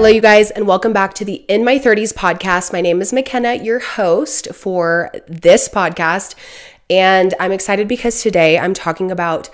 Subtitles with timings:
[0.00, 2.72] Hello, you guys, and welcome back to the In My 30s podcast.
[2.72, 6.34] My name is McKenna, your host for this podcast.
[6.88, 9.50] And I'm excited because today I'm talking about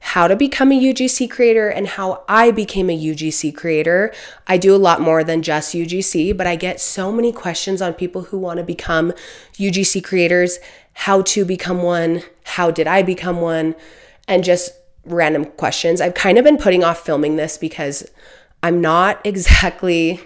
[0.00, 4.12] how to become a UGC creator and how I became a UGC creator.
[4.46, 7.94] I do a lot more than just UGC, but I get so many questions on
[7.94, 9.14] people who want to become
[9.54, 10.58] UGC creators,
[10.92, 13.74] how to become one, how did I become one,
[14.28, 14.72] and just
[15.06, 16.02] random questions.
[16.02, 18.06] I've kind of been putting off filming this because
[18.66, 20.20] I'm not exactly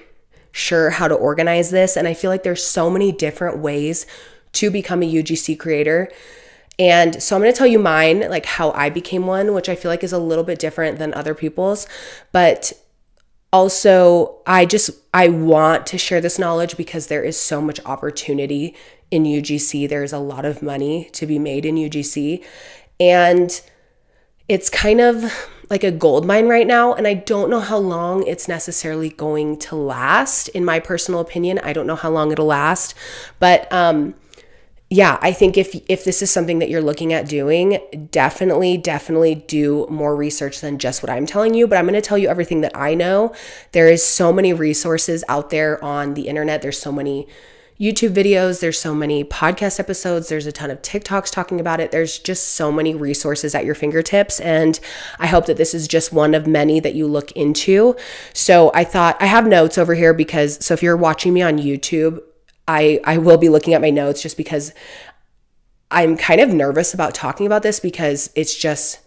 [0.52, 1.96] sure how to organize this.
[1.96, 4.06] And I feel like there's so many different ways
[4.52, 6.10] to become a UGC creator.
[6.78, 9.74] And so I'm going to tell you mine, like how I became one, which I
[9.74, 11.86] feel like is a little bit different than other people's.
[12.32, 12.72] But
[13.52, 18.74] also, I just I want to share this knowledge because there is so much opportunity
[19.10, 19.88] in UGC.
[19.88, 22.42] There's a lot of money to be made in UGC.
[22.98, 23.60] And
[24.48, 25.32] it's kind of
[25.70, 29.56] like a gold mine right now and I don't know how long it's necessarily going
[29.60, 31.60] to last in my personal opinion.
[31.60, 32.94] I don't know how long it'll last,
[33.38, 34.14] but um
[34.92, 37.78] yeah, I think if if this is something that you're looking at doing,
[38.10, 42.00] definitely definitely do more research than just what I'm telling you, but I'm going to
[42.00, 43.32] tell you everything that I know.
[43.70, 46.60] There is so many resources out there on the internet.
[46.60, 47.28] There's so many
[47.80, 51.90] YouTube videos, there's so many podcast episodes, there's a ton of TikToks talking about it.
[51.90, 54.38] There's just so many resources at your fingertips.
[54.40, 54.78] And
[55.18, 57.96] I hope that this is just one of many that you look into.
[58.34, 61.56] So I thought I have notes over here because, so if you're watching me on
[61.56, 62.20] YouTube,
[62.68, 64.74] I, I will be looking at my notes just because
[65.90, 69.00] I'm kind of nervous about talking about this because it's just,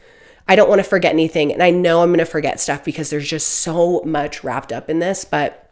[0.48, 1.54] I don't want to forget anything.
[1.54, 4.90] And I know I'm going to forget stuff because there's just so much wrapped up
[4.90, 5.26] in this.
[5.26, 5.63] But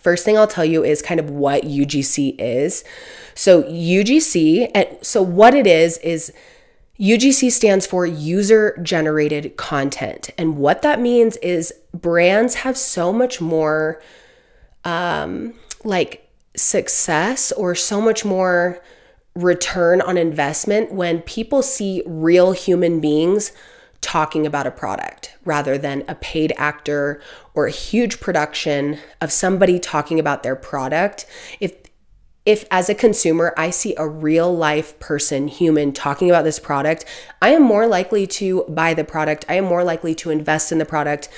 [0.00, 2.84] First thing I'll tell you is kind of what UGC is.
[3.34, 6.32] So, UGC, and so what it is, is
[7.00, 10.30] UGC stands for user generated content.
[10.38, 14.00] And what that means is brands have so much more
[14.84, 18.80] um, like success or so much more
[19.34, 23.50] return on investment when people see real human beings
[24.04, 27.22] talking about a product rather than a paid actor
[27.54, 31.24] or a huge production of somebody talking about their product.
[31.58, 31.72] If
[32.44, 37.06] if as a consumer I see a real life person, human talking about this product,
[37.40, 39.46] I am more likely to buy the product.
[39.48, 41.30] I am more likely to invest in the product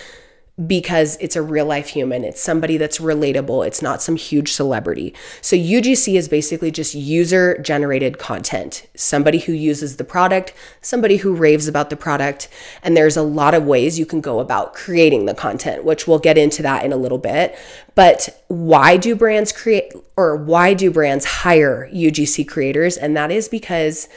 [0.65, 2.25] because it's a real life human.
[2.25, 3.67] It's somebody that's relatable.
[3.67, 5.15] It's not some huge celebrity.
[5.43, 8.87] So UGC is basically just user generated content.
[8.95, 12.49] Somebody who uses the product, somebody who raves about the product.
[12.83, 16.19] And there's a lot of ways you can go about creating the content, which we'll
[16.19, 17.59] get into that in a little bit.
[17.95, 22.97] But why do brands create or why do brands hire UGC creators?
[22.97, 24.09] And that is because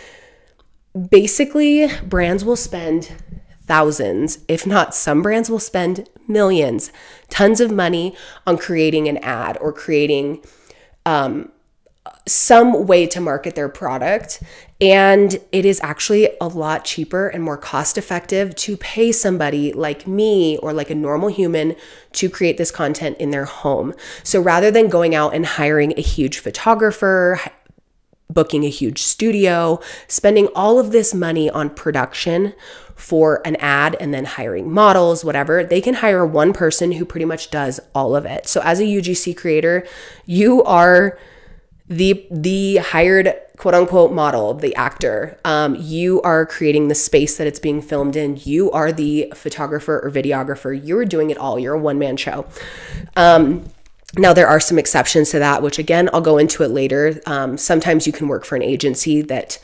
[1.09, 3.11] basically brands will spend
[3.69, 6.91] thousands, if not some brands will spend millions,
[7.29, 8.15] tons of money
[8.47, 10.43] on creating an ad or creating
[11.05, 11.51] um,
[12.27, 14.41] some way to market their product.
[14.81, 20.07] And it is actually a lot cheaper and more cost effective to pay somebody like
[20.07, 21.75] me or like a normal human
[22.13, 23.93] to create this content in their home.
[24.23, 27.39] So rather than going out and hiring a huge photographer,
[28.31, 32.53] booking a huge studio, spending all of this money on production
[32.99, 37.25] for an ad and then hiring models, whatever, they can hire one person who pretty
[37.25, 38.45] much does all of it.
[38.45, 39.87] So as a UGC creator,
[40.25, 41.17] you are
[41.87, 45.39] the the hired quote unquote model, the actor.
[45.45, 48.37] Um, you are creating the space that it's being filmed in.
[48.43, 50.79] You are the photographer or videographer.
[50.85, 51.57] You're doing it all.
[51.57, 52.45] You're a one man show.
[53.15, 53.65] Um,
[54.17, 57.21] now, there are some exceptions to that, which again, I'll go into it later.
[57.25, 59.57] Um, sometimes you can work for an agency that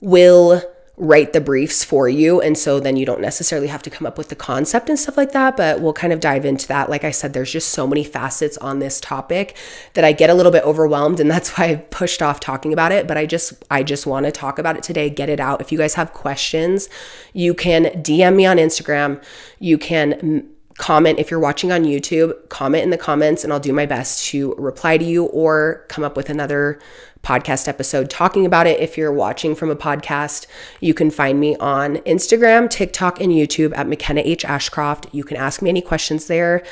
[0.00, 0.62] will
[0.98, 2.40] write the briefs for you.
[2.40, 5.16] And so then you don't necessarily have to come up with the concept and stuff
[5.16, 5.56] like that.
[5.56, 6.90] But we'll kind of dive into that.
[6.90, 9.56] Like I said, there's just so many facets on this topic
[9.94, 11.18] that I get a little bit overwhelmed.
[11.18, 13.08] And that's why I pushed off talking about it.
[13.08, 15.60] But I just, I just want to talk about it today, get it out.
[15.62, 16.88] If you guys have questions,
[17.32, 19.22] you can DM me on Instagram.
[19.58, 20.48] You can
[20.82, 24.26] comment if you're watching on YouTube, comment in the comments and I'll do my best
[24.30, 26.80] to reply to you or come up with another
[27.22, 28.80] podcast episode talking about it.
[28.80, 30.48] If you're watching from a podcast,
[30.80, 34.44] you can find me on Instagram, TikTok, and YouTube at McKenna H.
[34.44, 35.06] Ashcroft.
[35.12, 36.64] You can ask me any questions there.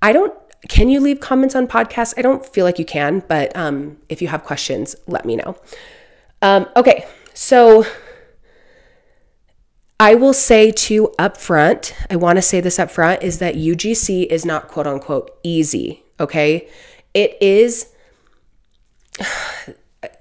[0.00, 0.32] I don't
[0.70, 2.14] can you leave comments on podcasts?
[2.16, 5.54] I don't feel like you can, but um, if you have questions, let me know.
[6.40, 7.84] Um, okay, so
[10.00, 13.54] I will say too up front, I want to say this up front, is that
[13.54, 16.02] UGC is not quote unquote easy.
[16.18, 16.68] Okay.
[17.12, 17.92] It is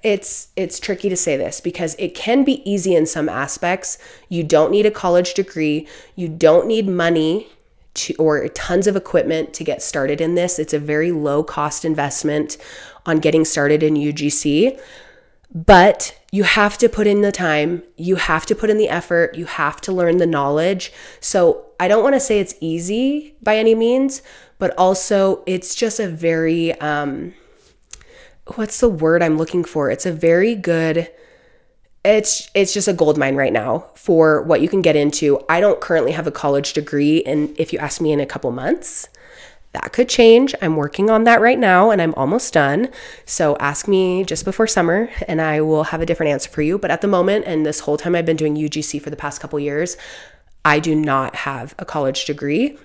[0.04, 3.98] it's it's tricky to say this because it can be easy in some aspects.
[4.30, 7.48] You don't need a college degree, you don't need money
[7.96, 10.60] to, or tons of equipment to get started in this.
[10.60, 12.58] It's a very low cost investment
[13.06, 14.80] on getting started in UGC.
[15.54, 19.36] But you have to put in the time, you have to put in the effort,
[19.36, 20.92] you have to learn the knowledge.
[21.20, 24.24] So I don't want to say it's easy by any means,
[24.58, 27.36] but also it's just a very, um,
[28.56, 29.92] what's the word I'm looking for?
[29.92, 31.10] It's a very good
[32.04, 35.40] it's it's just a gold mine right now for what you can get into.
[35.48, 38.52] I don't currently have a college degree and if you ask me in a couple
[38.52, 39.08] months,
[39.74, 40.54] that could change.
[40.62, 42.90] I'm working on that right now and I'm almost done.
[43.26, 46.78] So ask me just before summer and I will have a different answer for you.
[46.78, 49.42] But at the moment, and this whole time I've been doing UGC for the past
[49.42, 49.98] couple years,
[50.64, 52.78] I do not have a college degree.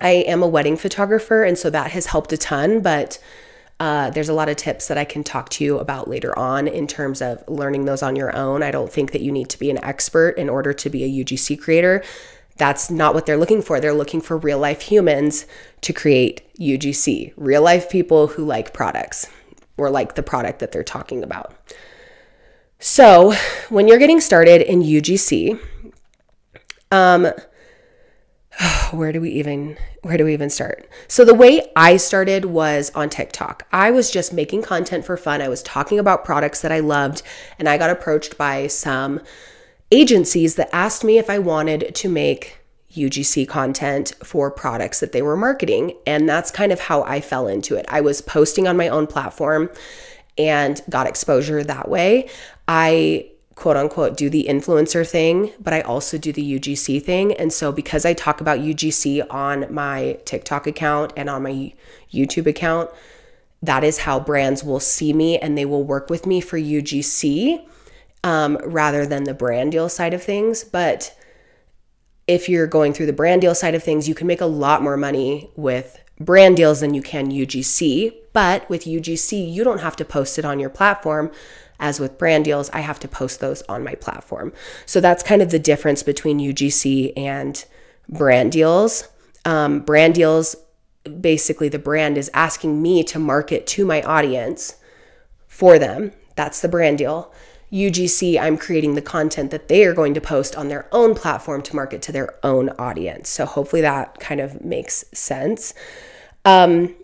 [0.00, 2.80] I am a wedding photographer, and so that has helped a ton.
[2.80, 3.18] But
[3.80, 6.68] uh, there's a lot of tips that I can talk to you about later on
[6.68, 8.62] in terms of learning those on your own.
[8.62, 11.24] I don't think that you need to be an expert in order to be a
[11.24, 12.04] UGC creator.
[12.58, 13.80] That's not what they're looking for.
[13.80, 15.46] They're looking for real life humans
[15.82, 19.28] to create UGC, real life people who like products
[19.76, 21.54] or like the product that they're talking about.
[22.80, 23.34] So,
[23.70, 25.58] when you're getting started in UGC,
[26.90, 27.28] um,
[28.90, 30.88] where do we even where do we even start?
[31.06, 33.66] So the way I started was on TikTok.
[33.72, 35.42] I was just making content for fun.
[35.42, 37.22] I was talking about products that I loved
[37.58, 39.20] and I got approached by some
[39.90, 42.58] agencies that asked me if I wanted to make
[42.92, 45.94] UGC content for products that they were marketing.
[46.06, 47.86] And that's kind of how I fell into it.
[47.88, 49.70] I was posting on my own platform
[50.36, 52.28] and got exposure that way.
[52.66, 57.32] I quote unquote do the influencer thing, but I also do the UGC thing.
[57.34, 61.72] And so because I talk about UGC on my TikTok account and on my
[62.12, 62.90] YouTube account,
[63.62, 67.66] that is how brands will see me and they will work with me for UGC
[68.24, 70.64] um, rather than the brand deal side of things.
[70.64, 71.16] But
[72.26, 74.82] if you're going through the brand deal side of things, you can make a lot
[74.82, 78.14] more money with brand deals than you can UGC.
[78.32, 81.30] But with UGC, you don't have to post it on your platform.
[81.80, 84.52] As with brand deals, I have to post those on my platform.
[84.84, 87.64] So that's kind of the difference between UGC and
[88.08, 89.08] brand deals.
[89.44, 90.56] Um, brand deals,
[91.20, 94.76] basically, the brand is asking me to market to my audience
[95.46, 96.12] for them.
[96.34, 97.32] That's the brand deal.
[97.72, 101.62] UGC, I'm creating the content that they are going to post on their own platform
[101.62, 103.28] to market to their own audience.
[103.28, 105.74] So hopefully that kind of makes sense.
[106.44, 106.94] Um,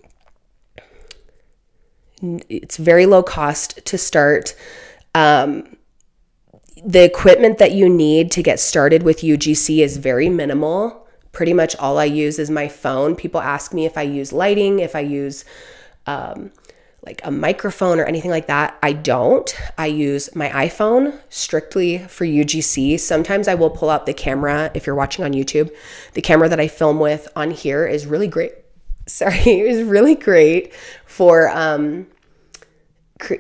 [2.49, 4.55] it's very low cost to start.
[5.15, 5.77] Um,
[6.85, 11.07] the equipment that you need to get started with UGC is very minimal.
[11.33, 13.17] Pretty much all I use is my phone.
[13.17, 15.45] People ask me if I use lighting, if I use
[16.07, 16.51] um,
[17.05, 18.79] like a microphone or anything like that.
[18.83, 19.55] I don't.
[19.77, 22.99] I use my iPhone strictly for UGC.
[22.99, 25.71] Sometimes I will pull out the camera if you're watching on YouTube.
[26.15, 28.53] The camera that I film with on here is really great.
[29.07, 30.75] Sorry, is really great
[31.05, 32.07] for um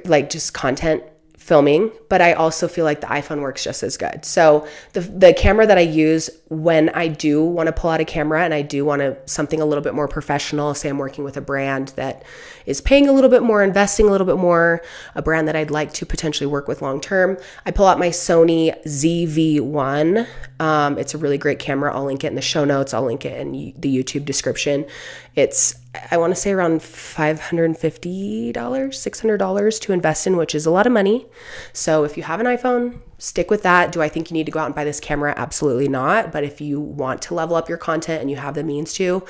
[0.04, 1.02] like just content
[1.44, 4.24] filming, but I also feel like the iPhone works just as good.
[4.24, 8.04] So the the camera that I use when I do want to pull out a
[8.06, 11.22] camera and I do want to something a little bit more professional, say I'm working
[11.22, 12.22] with a brand that
[12.64, 14.80] is paying a little bit more, investing a little bit more,
[15.14, 17.36] a brand that I'd like to potentially work with long term,
[17.66, 20.26] I pull out my Sony ZV-1.
[20.60, 21.94] Um, it's a really great camera.
[21.94, 22.94] I'll link it in the show notes.
[22.94, 24.86] I'll link it in the YouTube description.
[25.34, 25.74] It's
[26.10, 30.92] I want to say around $550, $600 to invest in, which is a lot of
[30.92, 31.26] money.
[31.72, 33.92] So if you have an iPhone, stick with that.
[33.92, 35.34] Do I think you need to go out and buy this camera?
[35.36, 36.32] Absolutely not.
[36.32, 39.24] But if you want to level up your content and you have the means to,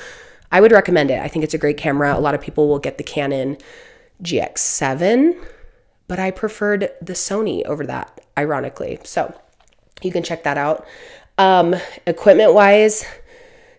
[0.51, 1.19] I would recommend it.
[1.21, 2.17] I think it's a great camera.
[2.17, 3.59] A lot of people will get the Canon
[4.23, 5.37] GX7,
[6.07, 9.01] but I preferred the Sony over that, ironically.
[9.05, 9.35] So
[10.03, 10.87] you can check that out.
[11.37, 11.75] Um,
[12.07, 13.05] equipment wise,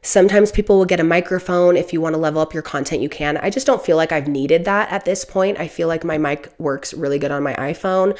[0.06, 1.76] Sometimes people will get a microphone.
[1.76, 3.38] If you want to level up your content, you can.
[3.38, 5.60] I just don't feel like I've needed that at this point.
[5.60, 8.16] I feel like my mic works really good on my iPhone.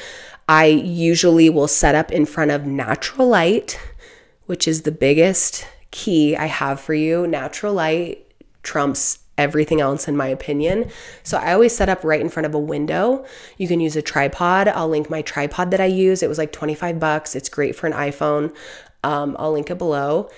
[0.48, 3.78] I usually will set up in front of natural light,
[4.46, 7.24] which is the biggest key I have for you.
[7.24, 8.32] Natural light
[8.64, 10.90] trumps everything else in my opinion.
[11.22, 13.24] So I always set up right in front of a window.
[13.58, 14.66] You can use a tripod.
[14.66, 16.24] I'll link my tripod that I use.
[16.24, 17.36] It was like 25 bucks.
[17.36, 18.52] It's great for an iPhone.
[19.04, 20.28] Um, I'll link it below.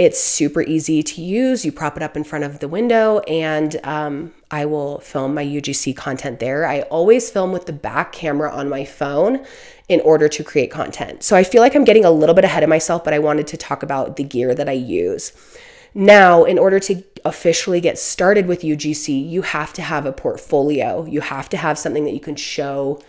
[0.00, 1.62] It's super easy to use.
[1.62, 5.44] You prop it up in front of the window, and um, I will film my
[5.44, 6.66] UGC content there.
[6.66, 9.44] I always film with the back camera on my phone
[9.90, 11.22] in order to create content.
[11.22, 13.46] So I feel like I'm getting a little bit ahead of myself, but I wanted
[13.48, 15.32] to talk about the gear that I use.
[15.92, 21.04] Now, in order to officially get started with UGC, you have to have a portfolio.
[21.04, 23.02] You have to have something that you can show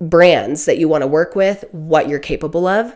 [0.00, 2.94] brands that you want to work with what you're capable of.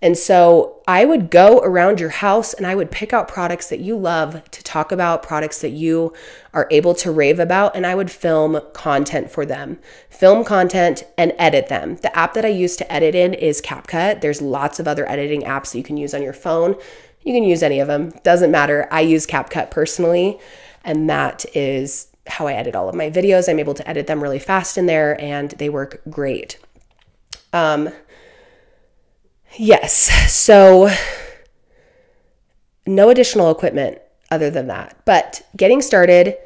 [0.00, 3.80] And so I would go around your house and I would pick out products that
[3.80, 6.12] you love to talk about, products that you
[6.54, 9.80] are able to rave about, and I would film content for them.
[10.08, 11.96] Film content and edit them.
[11.96, 14.20] The app that I use to edit in is CapCut.
[14.20, 16.76] There's lots of other editing apps that you can use on your phone.
[17.22, 18.86] You can use any of them, doesn't matter.
[18.92, 20.38] I use CapCut personally,
[20.84, 23.48] and that is how I edit all of my videos.
[23.48, 26.58] I'm able to edit them really fast in there and they work great.
[27.52, 27.90] Um,
[29.56, 30.90] yes, so
[32.86, 33.98] no additional equipment
[34.30, 34.96] other than that.
[35.04, 36.36] But getting started,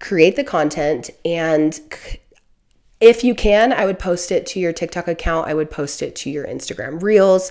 [0.00, 1.78] create the content, and
[3.00, 6.14] if you can, I would post it to your TikTok account, I would post it
[6.16, 7.50] to your Instagram Reels.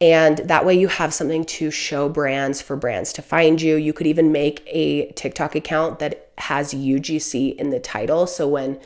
[0.00, 3.76] And that way you have something to show brands for brands to find you.
[3.76, 8.26] You could even make a TikTok account that has UGC in the title.
[8.26, 8.78] So when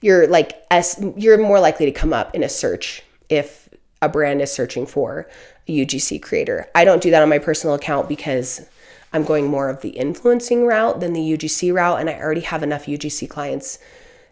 [0.00, 3.65] you're like S you're more likely to come up in a search if
[4.02, 5.28] a brand is searching for
[5.68, 6.68] a UGC creator.
[6.74, 8.66] I don't do that on my personal account because
[9.12, 12.62] I'm going more of the influencing route than the UGC route and I already have
[12.62, 13.78] enough UGC clients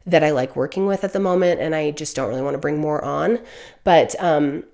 [0.07, 2.59] that I like working with at the moment and I just don't really want to
[2.59, 3.39] bring more on.
[3.85, 4.65] But um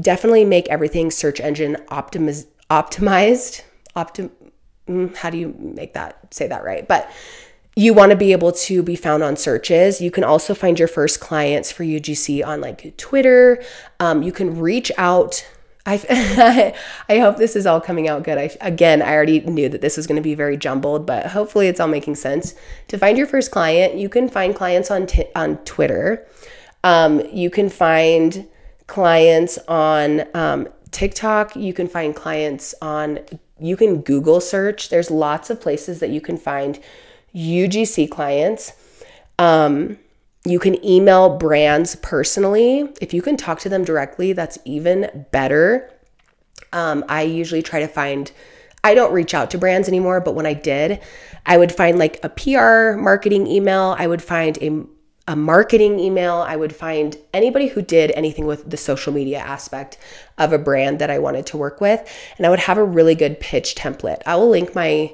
[0.00, 3.62] definitely make everything search engine optimiz- optimized.
[3.96, 4.30] Optim-
[4.86, 6.86] mm, how do you make that say that right?
[6.86, 7.10] But
[7.78, 10.00] you want to be able to be found on searches.
[10.00, 13.62] You can also find your first clients for UGC on like Twitter.
[14.00, 15.46] Um, you can reach out.
[15.84, 16.74] I,
[17.08, 18.38] I hope this is all coming out good.
[18.38, 21.68] I, again, I already knew that this was going to be very jumbled, but hopefully
[21.68, 22.54] it's all making sense.
[22.88, 26.26] To find your first client, you can find clients on t- on Twitter.
[26.82, 28.48] Um, you can find
[28.86, 31.54] clients on um, TikTok.
[31.54, 33.20] You can find clients on,
[33.60, 34.88] you can Google search.
[34.88, 36.80] There's lots of places that you can find
[37.36, 38.72] UGC clients.
[39.38, 39.98] Um,
[40.44, 42.88] you can email brands personally.
[43.00, 45.92] If you can talk to them directly, that's even better.
[46.72, 48.30] Um, I usually try to find,
[48.84, 51.00] I don't reach out to brands anymore, but when I did,
[51.44, 53.96] I would find like a PR marketing email.
[53.98, 54.86] I would find a
[55.28, 56.36] a marketing email.
[56.36, 59.98] I would find anybody who did anything with the social media aspect
[60.38, 62.08] of a brand that I wanted to work with.
[62.38, 64.22] And I would have a really good pitch template.
[64.24, 65.12] I will link my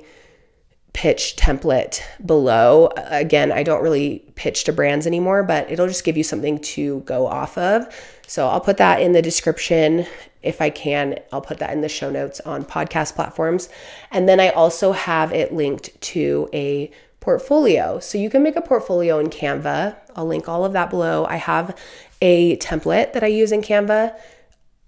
[0.93, 2.91] pitch template below.
[2.97, 7.01] Again, I don't really pitch to brands anymore, but it'll just give you something to
[7.01, 7.87] go off of.
[8.27, 10.07] So I'll put that in the description
[10.43, 11.19] if I can.
[11.33, 13.69] I'll put that in the show notes on podcast platforms.
[14.11, 17.99] And then I also have it linked to a portfolio.
[18.01, 19.97] So you can make a portfolio in Canva.
[20.17, 21.25] I'll link all of that below.
[21.25, 21.77] I have
[22.21, 24.15] a template that I use in Canva.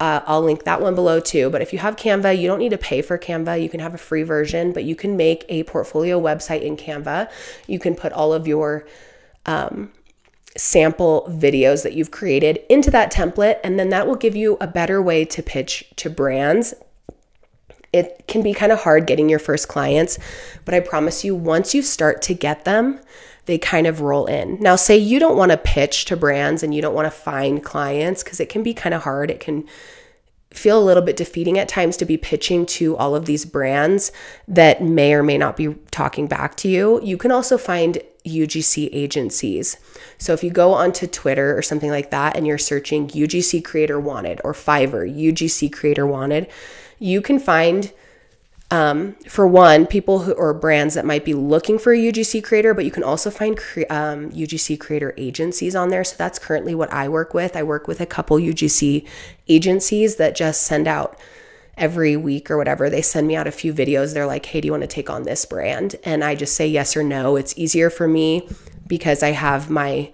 [0.01, 1.51] Uh, I'll link that one below too.
[1.51, 3.63] But if you have Canva, you don't need to pay for Canva.
[3.63, 7.31] You can have a free version, but you can make a portfolio website in Canva.
[7.67, 8.87] You can put all of your
[9.47, 9.93] um,
[10.57, 14.67] sample videos that you've created into that template, and then that will give you a
[14.67, 16.75] better way to pitch to brands
[17.95, 20.19] it can be kind of hard getting your first clients,
[20.65, 22.99] but I promise you, once you start to get them,
[23.47, 24.59] they kind of roll in.
[24.61, 27.63] Now, say you don't want to pitch to brands and you don't want to find
[27.63, 29.31] clients because it can be kind of hard.
[29.31, 29.67] It can
[30.51, 34.13] feel a little bit defeating at times to be pitching to all of these brands
[34.47, 37.01] that may or may not be talking back to you.
[37.03, 39.77] You can also find UGC agencies.
[40.17, 44.01] So if you go onto Twitter or something like that and you're searching UGC creator
[44.01, 46.49] wanted or Fiverr, UGC creator wanted,
[46.99, 47.93] you can find
[48.75, 52.75] um, for one, people who or brands that might be looking for a UGC creator,
[52.75, 56.03] but you can also find cre- um, UGC creator agencies on there.
[56.03, 57.57] So that's currently what I work with.
[57.57, 59.07] I work with a couple UGC
[59.47, 61.17] agencies that just send out
[61.77, 62.91] every week or whatever.
[62.91, 64.13] They send me out a few videos.
[64.13, 65.95] They're like, hey, do you want to take on this brand?
[66.03, 67.37] And I just say yes or no.
[67.37, 68.49] It's easier for me
[68.89, 70.11] because I have my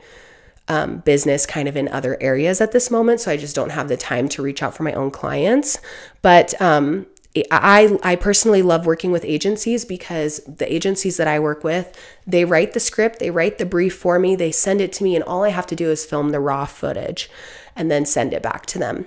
[0.69, 3.21] um, business kind of in other areas at this moment.
[3.21, 5.79] So I just don't have the time to reach out for my own clients.
[6.21, 7.07] But um,
[7.51, 11.97] I, I personally love working with agencies because the agencies that I work with,
[12.27, 15.15] they write the script, they write the brief for me, they send it to me,
[15.15, 17.31] and all I have to do is film the raw footage
[17.77, 19.07] and then send it back to them,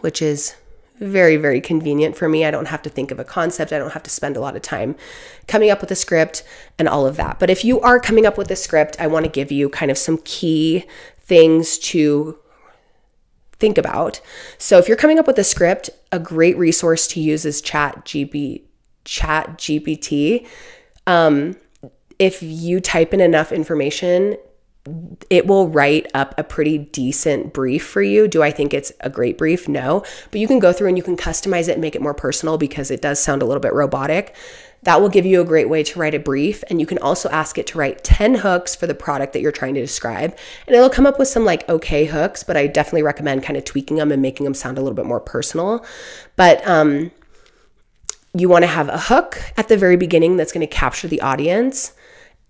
[0.00, 0.54] which is
[1.00, 2.44] very, very convenient for me.
[2.44, 3.72] I don't have to think of a concept.
[3.72, 4.94] I don't have to spend a lot of time
[5.48, 6.44] coming up with a script
[6.78, 7.38] and all of that.
[7.38, 9.90] But if you are coming up with a script, I want to give you kind
[9.90, 10.84] of some key
[11.18, 12.38] things to
[13.60, 14.20] think about.
[14.58, 18.04] So if you're coming up with a script, a great resource to use is Chat
[18.04, 18.62] GB,
[19.04, 20.46] Chat GPT.
[21.06, 21.56] Um,
[22.18, 24.36] if you type in enough information,
[25.28, 28.26] it will write up a pretty decent brief for you.
[28.26, 29.68] Do I think it's a great brief?
[29.68, 30.04] No.
[30.30, 32.56] But you can go through and you can customize it and make it more personal
[32.56, 34.34] because it does sound a little bit robotic.
[34.82, 36.64] That will give you a great way to write a brief.
[36.70, 39.52] And you can also ask it to write 10 hooks for the product that you're
[39.52, 40.36] trying to describe.
[40.66, 43.64] And it'll come up with some like okay hooks, but I definitely recommend kind of
[43.64, 45.84] tweaking them and making them sound a little bit more personal.
[46.36, 47.10] But um,
[48.34, 51.20] you want to have a hook at the very beginning that's going to capture the
[51.20, 51.92] audience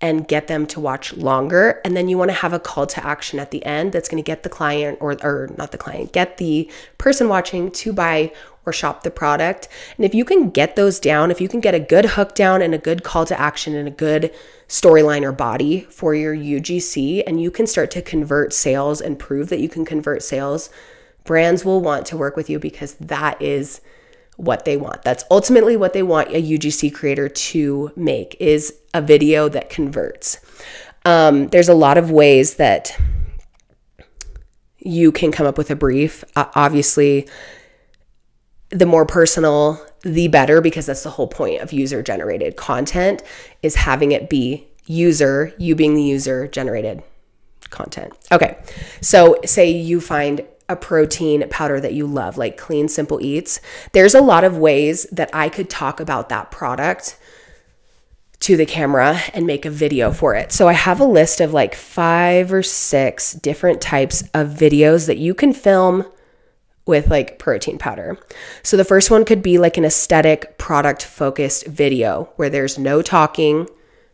[0.01, 1.81] and get them to watch longer.
[1.85, 4.23] And then you want to have a call to action at the end that's going
[4.23, 8.33] to get the client or, or not the client, get the person watching to buy
[8.71, 9.69] or shop the product.
[9.97, 12.63] And if you can get those down, if you can get a good hook down
[12.63, 14.33] and a good call to action and a good
[14.69, 19.49] storyline or body for your UGC, and you can start to convert sales and prove
[19.49, 20.71] that you can convert sales,
[21.25, 23.81] brands will want to work with you because that is
[24.37, 25.03] what they want.
[25.03, 30.39] That's ultimately what they want a UGC creator to make is a video that converts.
[31.05, 32.97] Um, there's a lot of ways that
[34.79, 36.25] you can come up with a brief.
[36.37, 37.29] Uh, obviously,
[38.71, 43.23] the more personal, the better, because that's the whole point of user generated content
[43.63, 47.03] is having it be user, you being the user generated
[47.71, 48.13] content.
[48.33, 48.59] Okay.
[49.01, 53.61] So say you find a protein powder that you love, like Clean Simple Eats.
[53.93, 57.19] There's a lot of ways that I could talk about that product
[58.41, 60.53] to the camera and make a video for it.
[60.53, 65.19] So I have a list of like five or six different types of videos that
[65.19, 66.07] you can film
[66.91, 68.19] with like protein powder.
[68.63, 73.01] So the first one could be like an aesthetic product focused video where there's no
[73.01, 73.67] talking,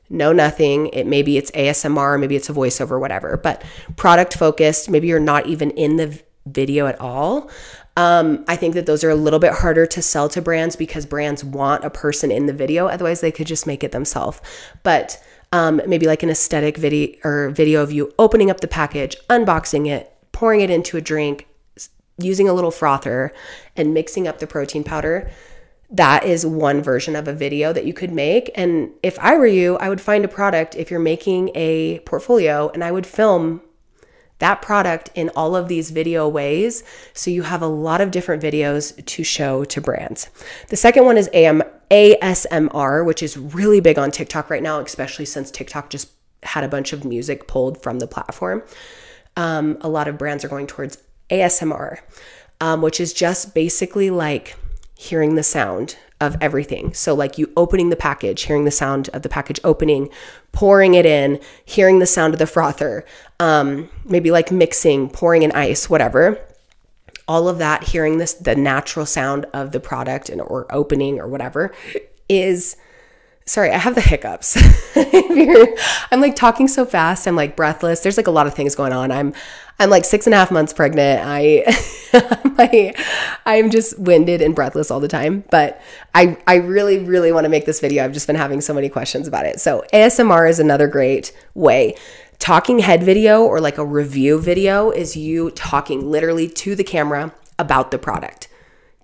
[0.08, 0.88] no nothing.
[0.88, 3.64] It maybe it's ASMR, maybe it's a voiceover, whatever, but
[3.96, 4.88] product focused.
[4.88, 7.50] Maybe you're not even in the video at all.
[7.96, 11.06] Um, I think that those are a little bit harder to sell to brands because
[11.06, 12.86] brands want a person in the video.
[12.88, 14.40] Otherwise, they could just make it themselves.
[14.82, 19.16] But um, maybe like an aesthetic video or video of you opening up the package,
[19.30, 21.46] unboxing it, pouring it into a drink,
[22.18, 23.32] using a little frother,
[23.76, 25.30] and mixing up the protein powder.
[25.90, 28.50] That is one version of a video that you could make.
[28.54, 32.70] And if I were you, I would find a product if you're making a portfolio
[32.70, 33.60] and I would film
[34.38, 36.82] that product in all of these video ways.
[37.14, 40.28] So you have a lot of different videos to show to brands.
[40.68, 45.24] The second one is AM, ASMR, which is really big on TikTok right now, especially
[45.24, 46.10] since TikTok just
[46.42, 48.62] had a bunch of music pulled from the platform.
[49.36, 50.98] Um, a lot of brands are going towards
[51.30, 51.98] ASMR,
[52.60, 54.56] um, which is just basically like
[54.94, 56.94] hearing the sound of everything.
[56.94, 60.08] So, like you opening the package, hearing the sound of the package opening,
[60.52, 63.04] pouring it in, hearing the sound of the frother,
[63.38, 66.38] um, maybe like mixing, pouring in ice, whatever.
[67.28, 71.26] All of that, hearing this, the natural sound of the product and or opening or
[71.26, 71.74] whatever,
[72.28, 72.76] is
[73.46, 74.56] sorry, I have the hiccups.
[76.12, 77.26] I'm like talking so fast.
[77.26, 78.00] I'm like breathless.
[78.00, 79.10] There's like a lot of things going on.
[79.10, 79.34] I'm
[79.78, 81.20] I'm like six and a half months pregnant.
[81.24, 81.64] I
[82.56, 82.94] my
[83.44, 85.44] I'm just winded and breathless all the time.
[85.50, 85.80] But
[86.14, 88.04] I I really, really want to make this video.
[88.04, 89.60] I've just been having so many questions about it.
[89.60, 91.94] So ASMR is another great way.
[92.38, 97.34] Talking head video or like a review video is you talking literally to the camera
[97.58, 98.48] about the product.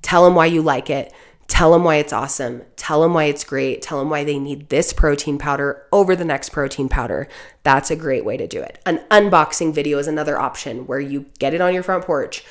[0.02, 1.12] Tell them why you like it
[1.52, 2.62] Tell them why it's awesome.
[2.76, 3.82] Tell them why it's great.
[3.82, 7.28] Tell them why they need this protein powder over the next protein powder.
[7.62, 8.78] That's a great way to do it.
[8.86, 12.42] An unboxing video is another option where you get it on your front porch,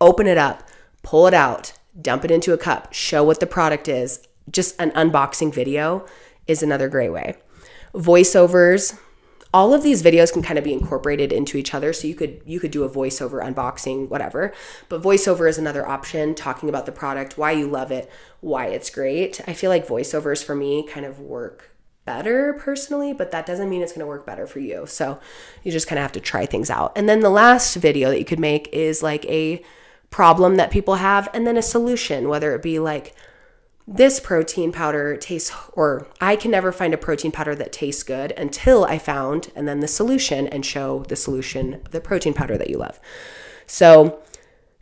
[0.00, 0.66] open it up,
[1.02, 4.26] pull it out, dump it into a cup, show what the product is.
[4.50, 6.06] Just an unboxing video
[6.46, 7.36] is another great way.
[7.92, 8.98] Voiceovers,
[9.56, 11.94] all of these videos can kind of be incorporated into each other.
[11.94, 14.52] So you could you could do a voiceover unboxing whatever.
[14.90, 18.90] But voiceover is another option talking about the product why you love it why it's
[18.90, 19.40] great.
[19.48, 21.70] I feel like voiceovers for me kind of work
[22.04, 24.84] better personally but that doesn't mean it's going to work better for you.
[24.84, 25.18] So
[25.62, 26.92] you just kind of have to try things out.
[26.94, 29.62] And then the last video that you could make is like a
[30.10, 33.14] problem that people have and then a solution whether it be like
[33.86, 38.32] this protein powder tastes, or I can never find a protein powder that tastes good
[38.32, 42.68] until I found, and then the solution and show the solution the protein powder that
[42.68, 42.98] you love.
[43.66, 44.20] So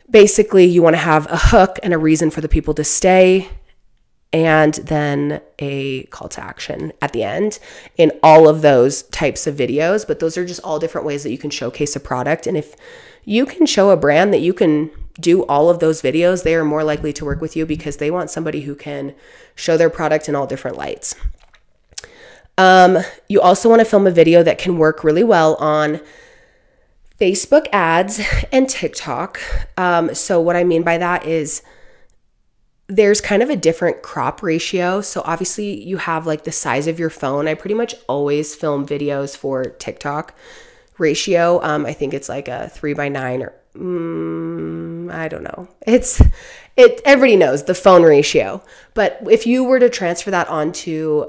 [0.09, 3.49] basically, you want to have a hook and a reason for the people to stay,
[4.35, 7.57] and then a call to action at the end
[7.95, 10.05] in all of those types of videos.
[10.05, 12.45] But those are just all different ways that you can showcase a product.
[12.45, 12.75] And if
[13.23, 16.65] you can show a brand that you can do all of those videos, they are
[16.65, 19.15] more likely to work with you because they want somebody who can
[19.55, 21.15] show their product in all different lights.
[22.57, 22.97] Um,
[23.29, 26.01] you also want to film a video that can work really well on
[27.21, 28.19] Facebook ads
[28.51, 29.39] and TikTok.
[29.77, 31.61] Um, so, what I mean by that is
[32.87, 35.01] there's kind of a different crop ratio.
[35.01, 37.47] So, obviously, you have like the size of your phone.
[37.47, 40.35] I pretty much always film videos for TikTok
[40.97, 41.61] ratio.
[41.63, 43.53] Um, I think it's like a three by nine or.
[43.75, 45.67] Mm, I don't know.
[45.85, 46.21] It's
[46.77, 48.63] it everybody knows the phone ratio.
[48.93, 51.25] But if you were to transfer that onto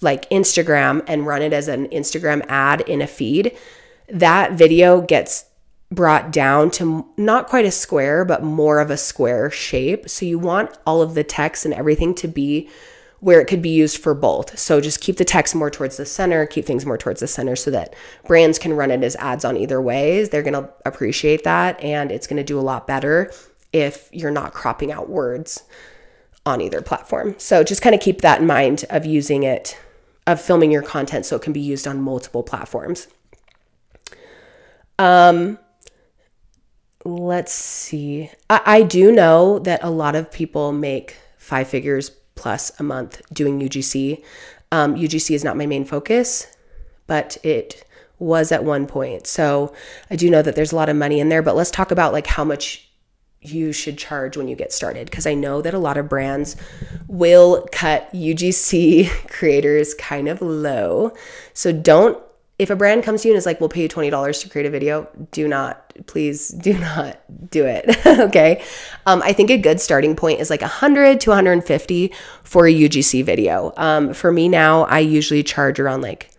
[0.00, 3.56] like Instagram and run it as an Instagram ad in a feed,
[4.08, 5.44] that video gets
[5.90, 10.08] brought down to not quite a square, but more of a square shape.
[10.08, 12.68] So you want all of the text and everything to be
[13.20, 14.58] where it could be used for both.
[14.58, 17.56] So just keep the text more towards the center, keep things more towards the center
[17.56, 17.94] so that
[18.26, 20.28] brands can run it as ads on either ways.
[20.28, 23.32] They're going to appreciate that and it's going to do a lot better
[23.72, 25.64] if you're not cropping out words
[26.46, 27.34] on either platform.
[27.38, 29.76] So just kind of keep that in mind of using it
[30.26, 33.08] of filming your content so it can be used on multiple platforms.
[34.98, 35.58] Um
[37.04, 38.30] let's see.
[38.50, 43.22] I, I do know that a lot of people make five figures plus a month
[43.32, 44.22] doing UGC.
[44.70, 46.46] Um, UGC is not my main focus,
[47.06, 47.84] but it
[48.18, 49.26] was at one point.
[49.26, 49.72] So
[50.10, 52.12] I do know that there's a lot of money in there, but let's talk about
[52.12, 52.88] like how much
[53.40, 56.56] you should charge when you get started because I know that a lot of brands
[57.06, 61.12] will cut UGC creators kind of low.
[61.54, 62.20] So don't
[62.58, 64.66] if a brand comes to you and is like, we'll pay you $20 to create
[64.66, 67.18] a video, do not, please do not
[67.50, 68.06] do it.
[68.06, 68.62] okay.
[69.06, 73.24] Um, I think a good starting point is like 100 to 150 for a UGC
[73.24, 73.72] video.
[73.76, 76.30] Um, for me now, I usually charge around like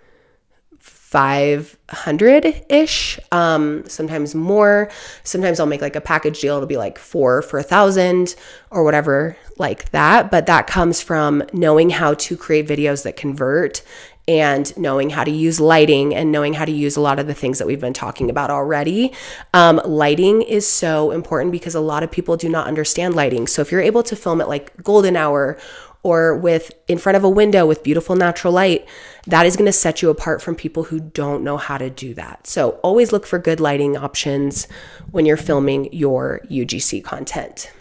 [1.10, 4.92] 500 ish, um, sometimes more.
[5.24, 6.56] Sometimes I'll make like a package deal.
[6.56, 8.36] It'll be like four for a thousand
[8.70, 10.30] or whatever, like that.
[10.30, 13.82] But that comes from knowing how to create videos that convert
[14.30, 17.34] and knowing how to use lighting and knowing how to use a lot of the
[17.34, 19.12] things that we've been talking about already.
[19.56, 23.48] Um, lighting is so important because a lot of people do not understand lighting.
[23.48, 25.58] So if you're able to film it like golden hour
[26.04, 28.88] or with in front of a window with beautiful natural light,
[29.26, 32.14] that is going to set you apart from people who don't know how to do
[32.14, 32.46] that.
[32.46, 34.68] So always look for good lighting options
[35.10, 37.72] when you're filming your UGC content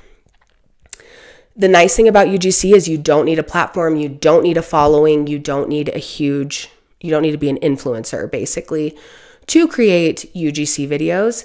[1.59, 4.63] the nice thing about UGC is you don't need a platform, you don't need a
[4.63, 8.97] following, you don't need a huge, you don't need to be an influencer basically
[9.49, 11.45] to create UGC videos.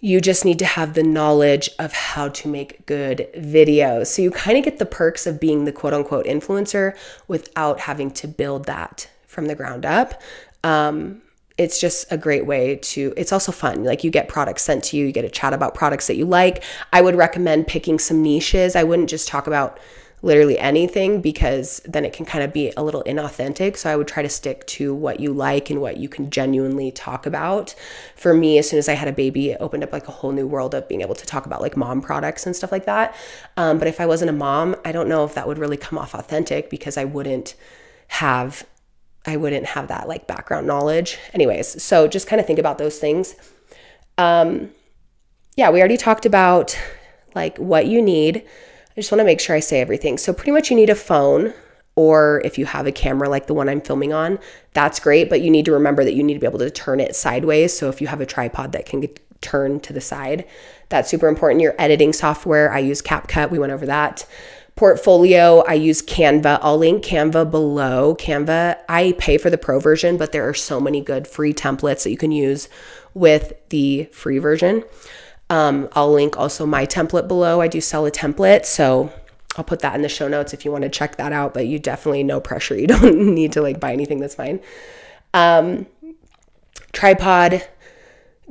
[0.00, 4.08] You just need to have the knowledge of how to make good videos.
[4.08, 6.94] So you kind of get the perks of being the quote unquote influencer
[7.26, 10.20] without having to build that from the ground up.
[10.62, 11.22] Um,
[11.56, 13.84] it's just a great way to it's also fun.
[13.84, 16.24] Like you get products sent to you you get to chat about products that you
[16.24, 16.64] like.
[16.92, 18.74] I would recommend picking some niches.
[18.74, 19.78] I wouldn't just talk about
[20.22, 23.76] literally anything because then it can kind of be a little inauthentic.
[23.76, 26.90] So i would try to stick to what you like and what you can genuinely
[26.90, 27.74] talk about.
[28.16, 30.32] For me as soon as i had a baby it opened up like a whole
[30.32, 33.14] new world of being able to talk about like mom products and stuff like that.
[33.56, 35.98] Um, but if i wasn't a mom i don't know if that would really come
[35.98, 37.54] off authentic because i wouldn't
[38.08, 38.66] have
[39.26, 41.18] I wouldn't have that like background knowledge.
[41.32, 43.34] Anyways, so just kind of think about those things.
[44.18, 44.70] Um,
[45.56, 46.78] yeah, we already talked about
[47.34, 48.44] like what you need.
[48.96, 50.18] I just want to make sure I say everything.
[50.18, 51.52] So, pretty much, you need a phone,
[51.96, 54.38] or if you have a camera like the one I'm filming on,
[54.72, 55.28] that's great.
[55.28, 57.76] But you need to remember that you need to be able to turn it sideways.
[57.76, 60.46] So, if you have a tripod that can get turned to the side,
[60.90, 61.60] that's super important.
[61.60, 63.50] Your editing software, I use CapCut.
[63.50, 64.26] We went over that
[64.76, 65.60] portfolio.
[65.60, 66.58] I use canva.
[66.62, 68.16] I'll link canva below.
[68.16, 72.04] Canva i pay for the pro version but there are so many good free templates
[72.04, 72.68] that you can use
[73.14, 74.84] with the free version.
[75.50, 77.60] Um, i'll link also my template below.
[77.60, 79.12] I do sell a template so
[79.56, 81.66] i'll put that in the show notes if you want to check that out but
[81.66, 82.76] you definitely no pressure.
[82.84, 84.60] You don't need to like buy anything that's fine.
[85.32, 85.86] Um,
[86.92, 87.64] tripod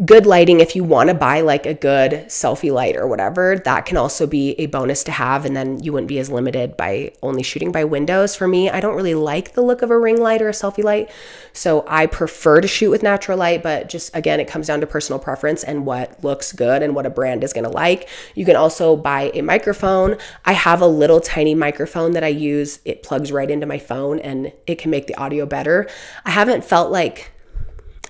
[0.05, 3.85] good lighting if you want to buy like a good selfie light or whatever that
[3.85, 7.11] can also be a bonus to have and then you wouldn't be as limited by
[7.21, 8.35] only shooting by windows.
[8.35, 10.83] For me i don't really like the look of a ring light or a selfie
[10.83, 11.11] light
[11.53, 14.87] so i prefer to shoot with natural light but just again it comes down to
[14.87, 18.09] personal preference and what looks good and what a brand is going to like.
[18.35, 20.17] You can also buy a microphone.
[20.45, 22.79] I have a little tiny microphone that i use.
[22.85, 25.87] It plugs right into my phone and it can make the audio better.
[26.25, 27.31] I haven't felt like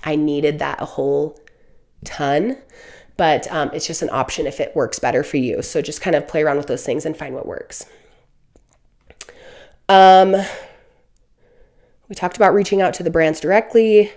[0.02, 1.38] i needed that a whole
[2.04, 2.58] ton,
[3.16, 5.62] but um, it's just an option if it works better for you.
[5.62, 7.86] So just kind of play around with those things and find what works.
[9.88, 10.34] Um,
[12.08, 14.12] we talked about reaching out to the brands directly.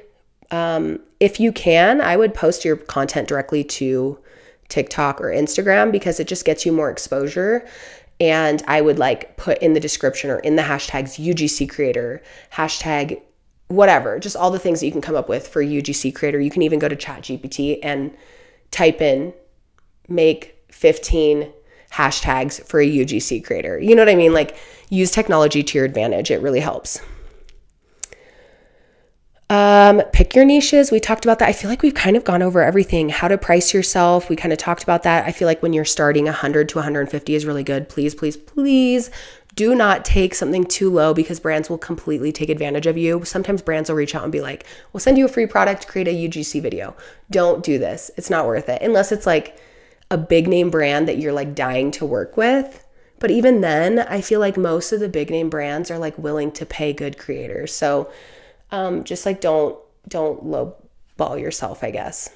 [0.52, 4.19] Um, if you can, I would post your content directly to
[4.69, 7.65] TikTok or Instagram because it just gets you more exposure.
[8.19, 12.21] And I would like put in the description or in the hashtags UGC creator,
[12.52, 13.21] hashtag
[13.67, 16.39] whatever, just all the things that you can come up with for a UGC creator.
[16.39, 18.15] You can even go to ChatGPT and
[18.71, 19.34] type in
[20.08, 21.51] make 15
[21.91, 23.80] hashtags for a UGC creator.
[23.80, 24.34] You know what I mean?
[24.34, 24.58] Like
[24.89, 26.32] use technology to your advantage.
[26.32, 27.01] It really helps.
[29.49, 30.91] Um, pick your niches.
[30.91, 31.47] We talked about that.
[31.47, 33.08] I feel like we've kind of gone over everything.
[33.08, 34.27] How to price yourself.
[34.30, 35.25] We kind of talked about that.
[35.25, 37.88] I feel like when you're starting 100 to 150 is really good.
[37.88, 39.10] Please, please, please
[39.58, 43.26] do not take something too low because brands will completely take advantage of you.
[43.26, 46.08] Sometimes brands will reach out and be like, we'll send you a free product, create
[46.08, 46.96] a UGC video.
[47.32, 48.12] Don't do this.
[48.17, 49.60] It's not worth it unless it's like
[50.12, 52.86] a big name brand that you're like dying to work with.
[53.20, 56.52] But even then, I feel like most of the big name brands are like willing
[56.52, 57.74] to pay good creators.
[57.74, 58.12] So,
[58.72, 59.76] um, just like don't
[60.08, 62.30] don't lowball yourself, I guess.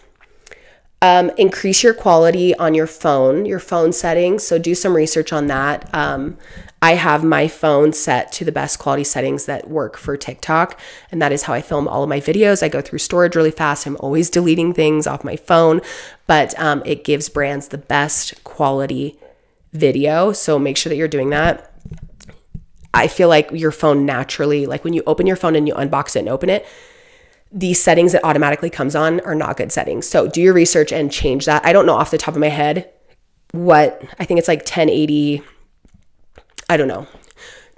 [1.04, 4.44] Um, increase your quality on your phone, your phone settings.
[4.44, 5.90] So do some research on that.
[5.94, 6.38] Um,
[6.84, 10.80] I have my phone set to the best quality settings that work for TikTok,
[11.12, 12.64] and that is how I film all of my videos.
[12.64, 13.86] I go through storage really fast.
[13.86, 15.82] I'm always deleting things off my phone,
[16.26, 19.20] but um, it gives brands the best quality
[19.74, 20.32] video.
[20.32, 21.72] So make sure that you're doing that.
[22.96, 26.16] I feel like your phone naturally, like when you open your phone and you unbox
[26.16, 26.66] it and open it,
[27.52, 30.08] these settings that automatically comes on are not good settings.
[30.08, 31.64] So do your research and change that.
[31.64, 32.92] I don't know off the top of my head
[33.52, 35.44] what I think it's like 1080.
[36.72, 37.06] I don't know.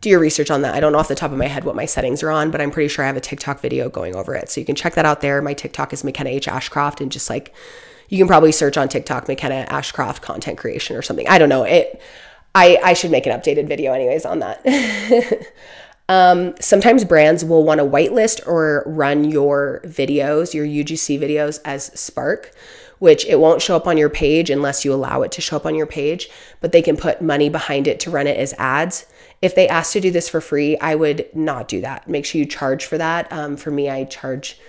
[0.01, 0.75] Do your research on that.
[0.75, 2.61] I don't know off the top of my head what my settings are on, but
[2.61, 4.51] I'm pretty sure I have a TikTok video going over it.
[4.51, 5.41] So you can check that out there.
[5.41, 6.47] My TikTok is McKenna H.
[6.47, 7.55] Ashcroft and just like
[8.09, 11.27] you can probably search on TikTok McKenna Ashcroft content creation or something.
[11.27, 11.63] I don't know.
[11.63, 11.99] It
[12.53, 14.63] I, I should make an updated video anyways on that.
[16.09, 21.85] um, sometimes brands will want to whitelist or run your videos, your UGC videos as
[21.99, 22.51] Spark,
[22.99, 25.65] which it won't show up on your page unless you allow it to show up
[25.65, 26.29] on your page,
[26.61, 29.05] but they can put money behind it to run it as ads.
[29.41, 32.07] If they ask to do this for free, I would not do that.
[32.07, 33.31] Make sure you charge for that.
[33.31, 34.59] Um, for me, I charge,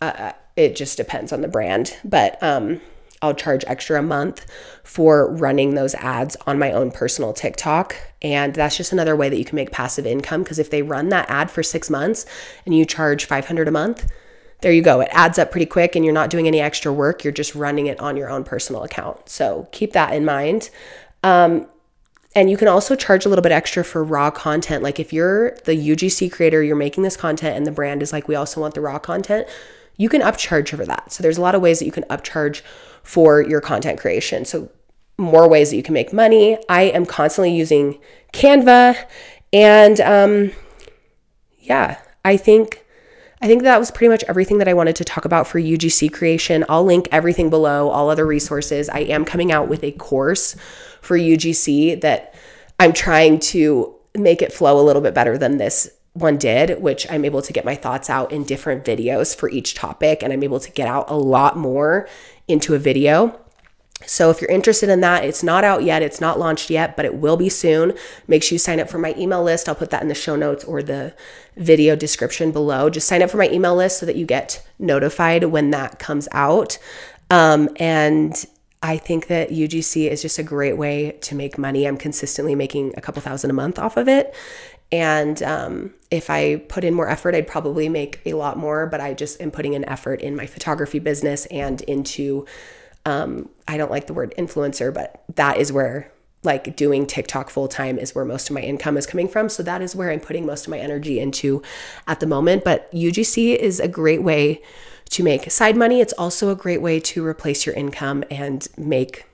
[0.00, 2.80] uh, uh it just depends on the brand, but um,
[3.24, 4.44] I'll charge extra a month
[4.82, 7.96] for running those ads on my own personal TikTok.
[8.20, 11.08] And that's just another way that you can make passive income because if they run
[11.08, 12.26] that ad for six months
[12.66, 14.10] and you charge 500 a month,
[14.64, 15.02] there you go.
[15.02, 17.22] It adds up pretty quick and you're not doing any extra work.
[17.22, 19.28] You're just running it on your own personal account.
[19.28, 20.70] So keep that in mind.
[21.22, 21.68] Um,
[22.34, 24.82] and you can also charge a little bit extra for raw content.
[24.82, 28.26] Like if you're the UGC creator, you're making this content and the brand is like,
[28.26, 29.46] we also want the raw content,
[29.98, 31.12] you can upcharge for that.
[31.12, 32.62] So there's a lot of ways that you can upcharge
[33.02, 34.46] for your content creation.
[34.46, 34.70] So,
[35.18, 36.58] more ways that you can make money.
[36.70, 38.00] I am constantly using
[38.32, 38.96] Canva,
[39.52, 40.50] and um,
[41.60, 42.83] yeah, I think.
[43.42, 46.12] I think that was pretty much everything that I wanted to talk about for UGC
[46.12, 46.64] creation.
[46.68, 48.88] I'll link everything below, all other resources.
[48.88, 50.56] I am coming out with a course
[51.00, 52.34] for UGC that
[52.80, 57.10] I'm trying to make it flow a little bit better than this one did, which
[57.10, 60.44] I'm able to get my thoughts out in different videos for each topic, and I'm
[60.44, 62.08] able to get out a lot more
[62.46, 63.38] into a video.
[64.06, 67.04] So if you're interested in that, it's not out yet, it's not launched yet, but
[67.04, 67.94] it will be soon.
[68.28, 69.68] Make sure you sign up for my email list.
[69.68, 71.14] I'll put that in the show notes or the
[71.56, 72.90] video description below.
[72.90, 76.28] Just sign up for my email list so that you get notified when that comes
[76.32, 76.78] out.
[77.30, 78.44] Um, and
[78.82, 81.86] I think that UGC is just a great way to make money.
[81.86, 84.34] I'm consistently making a couple thousand a month off of it.
[84.92, 89.00] And um, if I put in more effort, I'd probably make a lot more, but
[89.00, 92.46] I just am putting an effort in my photography business and into,
[93.06, 96.10] um, I don't like the word influencer, but that is where
[96.42, 99.48] like doing TikTok full time is where most of my income is coming from.
[99.48, 101.62] So that is where I'm putting most of my energy into
[102.06, 102.64] at the moment.
[102.64, 104.62] But UGC is a great way
[105.10, 106.00] to make side money.
[106.00, 109.24] It's also a great way to replace your income and make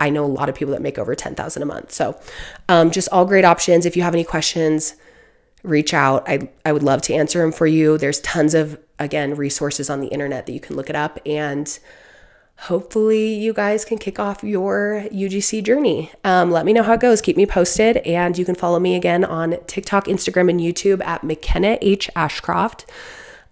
[0.00, 1.92] I know a lot of people that make over 10,000 a month.
[1.92, 2.20] So,
[2.68, 3.86] um, just all great options.
[3.86, 4.94] If you have any questions,
[5.62, 6.28] reach out.
[6.28, 7.96] I, I would love to answer them for you.
[7.96, 11.18] There's tons of, again, resources on the internet that you can look it up.
[11.24, 11.78] And
[12.62, 16.10] hopefully, you guys can kick off your UGC journey.
[16.24, 17.20] Um, let me know how it goes.
[17.20, 17.98] Keep me posted.
[17.98, 22.08] And you can follow me again on TikTok, Instagram, and YouTube at McKenna H.
[22.14, 22.86] Ashcroft.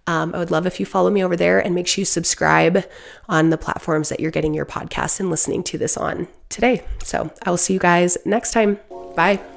[0.07, 2.83] Um, I would love if you follow me over there and make sure you subscribe
[3.29, 6.83] on the platforms that you're getting your podcast and listening to this on today.
[7.03, 8.79] So I will see you guys next time.
[9.15, 9.50] Bye.